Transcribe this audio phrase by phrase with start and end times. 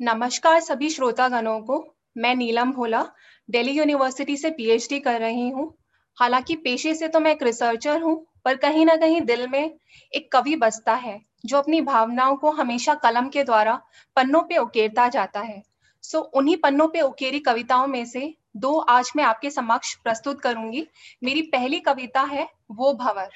[0.00, 3.06] नमस्कार सभी श्रोतागणों को। मैं नीलम भोला,
[3.50, 5.74] दिल्ली यूनिवर्सिटी से पीएचडी कर रही हूँ।
[6.20, 9.78] हालाँकि पेशे से तो मैं एक रिसर्चर हूँ, पर कहीं ना कहीं दिल में
[10.12, 13.82] एक कवि बसता है, जो अपनी भावनाओं को हमेशा कलम के द्वारा
[14.16, 15.62] पन्नों पे उकेरता जाता है।
[16.02, 20.86] सो, उन्हीं पन्नों पे उकेरी कविताओं में से दो आज मैं आपके समक्ष प्रस्तुत करूँगी।
[21.24, 23.28] मेरी पहली कविता है, वो भवर।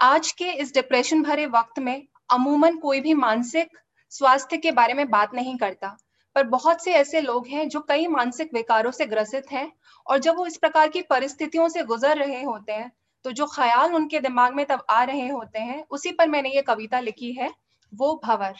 [0.00, 3.78] आज के इस डिप्रेशन भरे वक्त में अमूमन कोई भी मानसिक
[4.12, 5.96] स्वास्थ्य के बारे में बात नहीं करता,
[6.36, 9.70] पर बहुत से ऐसे लोग हैं जो कई मानसिक विकारों से ग्रसित हैं
[10.06, 12.90] और जब वो इस प्रकार की परिस्थितियों से गुजर रहे होते हैं
[13.24, 16.62] तो जो ख्याल उनके दिमाग में तब आ रहे होते हैं, उसी पर मैंने ये
[16.62, 17.50] कविता लिखी है,
[17.92, 18.54] वो भवर।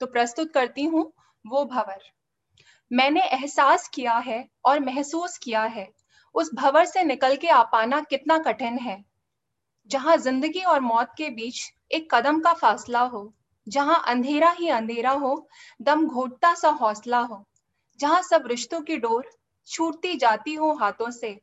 [0.00, 1.12] तो प्रस्तुत करती हूँ,
[1.44, 2.02] वो भवर।
[2.90, 5.88] मैंने एहसास किया है और महसूस किया है,
[6.34, 9.02] उस भवर से निकल के आ पाना कितना कठिन है,
[9.90, 11.60] जहाँ ज़िंदगी और मौत के बीच
[11.94, 13.32] एक कदम का फासला हो,
[13.66, 15.48] जहाँ अंधेरा ही अंधेरा हो,
[15.82, 17.44] दम घोटता सा हौसला हो,
[18.00, 19.30] जहाँ सब रिश्तों की डोर
[19.68, 21.40] छूटती जाती हो हाथों से,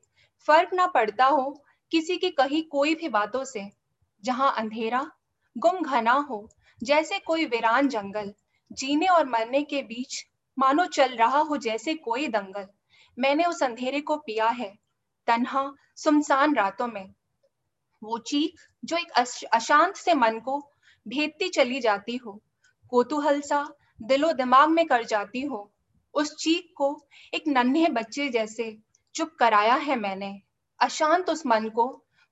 [0.48, 3.70] फ़र्क ना पड़ता हो किसी की कही कोई भी बातों से,
[4.24, 5.06] जहाँ अंधेरा
[5.58, 6.48] गुम घना हो,
[6.82, 8.34] जैसे कोई वीरान जंगल,
[8.72, 10.26] जीने और मरने के बीच
[10.58, 12.68] मानो चल रहा हो जैसे कोई दंगल।
[13.18, 14.74] मैंने उस अंधेरे को पिया है,
[15.28, 17.14] तन्हा सुमसान रातों में।
[18.02, 19.12] वो चीख जो एक
[19.54, 20.60] अशांत से मन को
[21.06, 22.42] भेदती चली जाती हो
[22.92, 23.68] कोतूहल सा
[24.02, 25.72] दिलो दिमाग में कर जाती हो,
[26.14, 28.78] उस चीख को एक नन्हे बच्चे जैसे
[29.16, 30.42] चुप कराया है मैंने,
[30.80, 31.88] अशांत उस मन को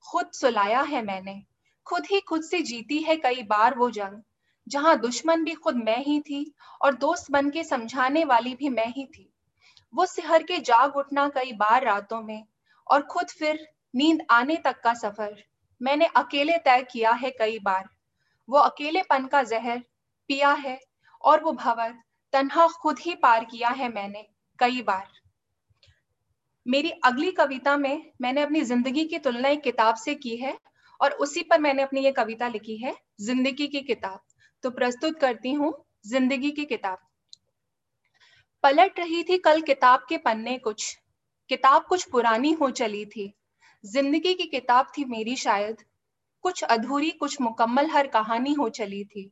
[0.05, 1.41] खुद सुलाया है मैंने,
[1.87, 4.21] खुद ही खुद से जीती है कई बार वो जंग,
[4.67, 8.87] जहाँ दुश्मन भी खुद मैं ही थी और दोस्त बन के समझाने वाली भी मैं
[8.87, 9.29] ही थी,
[9.93, 12.43] वो सिहर के जाग उठना कई बार रातों में
[12.87, 15.43] और खुद फिर नींद आने तक का सफ़र
[15.81, 17.87] मैंने अकेले तय किया है कई बार।
[18.49, 19.79] वो अकेलेपन का जहर
[20.29, 20.79] पिया है
[21.23, 21.93] और वो भवर
[22.33, 24.25] तन्हा खुद ही पार किया है मैंने
[24.59, 25.07] कई बार।
[26.65, 30.57] मेरी अगली कविता में मैंने अपनी ज़िंदगी की तुलना एक किताब से की है
[30.99, 34.19] और उसी पर मैंने अपनी ये कविता लिखी है, ज़िंदगी की किताब।
[34.63, 35.73] तो प्रस्तुत करती हूँ,
[36.07, 36.97] ज़िंदगी की किताब।
[38.63, 40.95] पलट रही थी कल किताब के पन्ने कुछ।
[41.49, 43.33] किताब कुछ पुरानी हो चली थी।
[43.83, 45.77] ज़िंदगी की किताब थी मेरी शायद।
[46.43, 49.23] कुछ अधूरी कुछ मुकम्मल हर कहानी हो चली थी।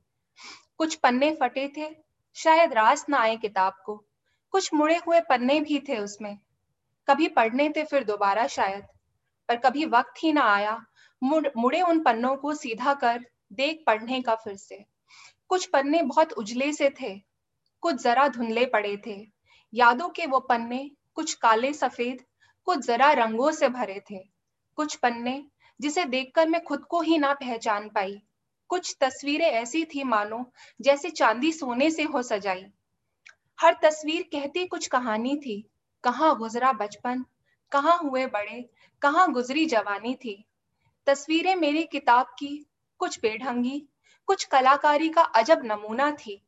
[0.78, 1.88] कुछ पन्ने फटे थे
[2.36, 3.96] शायद रास ना आए किताब को।
[4.54, 6.38] कुछ मुड़े हुए पन्ने भी थे उसमें।
[7.08, 8.86] कभी पढ़ने थे फिर दोबारा शायद
[9.50, 10.80] पर कभी वक्त ही ना आया।
[11.22, 14.84] मुड़, मुड़े उन पन्नों को सीधा कर देख पढ़ने का फिर से।
[15.50, 17.14] कुछ पन्ने बहुत उजले से थे
[17.84, 19.20] कुछ जरा धुंधले पड़े थे।
[19.74, 22.24] यादों के वो पन्ने कुछ काले सफ़ेद
[22.68, 24.37] कुछ जरा रंगों से भरे थे।
[24.78, 25.46] कुछ पन्ने,
[25.82, 28.22] जिसे देखकर मैं खुद को ही ना पहचान पाई।
[28.68, 30.52] कुछ तस्वीरें ऐसी थी मानो,
[30.82, 32.66] जैसे चांदी सोने से हो सजाई।
[33.62, 35.70] हर तस्वीर कहती कुछ कहानी थी।
[36.04, 37.26] कहाँ गुजरा बचपन,
[37.72, 38.70] कहाँ हुए बड़े,
[39.02, 40.46] कहाँ गुजरी जवानी थी।
[41.06, 42.66] तस्वीरें मेरी किताब की,
[43.00, 43.88] कुछ बेढंगी,
[44.26, 46.48] कुछ कलाकारी का अजब नमूना थी।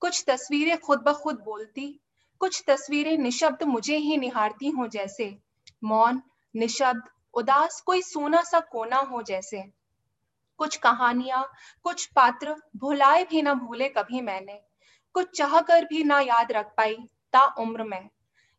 [0.00, 2.00] कुछ तस्वीरें खुद ब खुद बोलती,
[2.40, 5.38] कुछ तस्वीरें निशब्द मुझे ही निहारती हो जैसे,
[5.84, 6.22] मौन,
[6.56, 7.02] निशब्द
[7.38, 9.62] उदास कोई सोना सा कोना हो जैसे।
[10.60, 11.42] कुछ कहानियाँ,
[11.82, 14.60] कुछ पात्र भुलाए भी ना भूले कभी मैंने।
[15.14, 16.96] कुछ चाह कर भी ना याद रख पाई
[17.32, 18.08] ता उम्र में।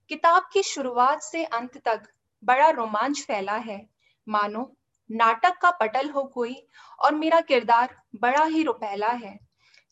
[0.09, 2.03] किताब की शुरुआत से अंत तक
[2.43, 3.89] बड़ा रोमांच फैला है।
[4.27, 4.75] मानो,
[5.09, 6.55] नाटक का पटल हो कोई
[6.99, 9.37] और मेरा किरदार बड़ा ही रुपैला है।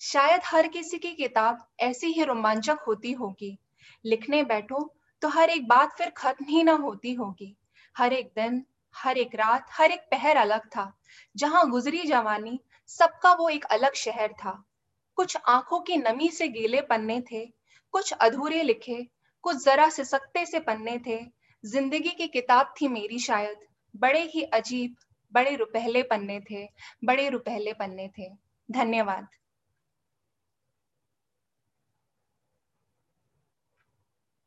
[0.01, 3.57] शायद हर किसी की किताब ऐसी ही रोमांचक होती होगी।
[4.05, 7.55] लिखने बैठो तो हर एक बात फिर खत्म ही ना होती होगी।
[7.95, 8.63] हर एक दिन
[8.95, 10.99] हर एक रात, हर एक पहर अलग था।
[11.35, 14.63] जहाँ गुजरी जवानी, सबका वो एक अलग शहर था।
[15.15, 17.45] कुछ आँखों की नमी से गीले पन्ने थे,
[17.91, 19.07] कुछ अधूरे लिखे,
[19.41, 21.19] कुछ जरा सिसकते से पन्ने थे।
[21.65, 23.59] ज़िंदगी की किताब थी मेरी शायद।
[23.95, 24.95] बड़े ही अजीब,
[25.33, 26.69] बड़े रुपहले पन्ने थे,
[27.03, 28.29] बड़े रुपहले पन्ने थे।
[28.71, 29.27] धन्यवाद।